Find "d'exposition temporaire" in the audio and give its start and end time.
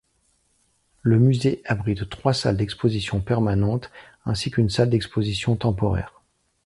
4.89-6.23